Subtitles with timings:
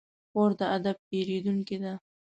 [0.29, 1.93] خور د ادب پېرودونکې ده.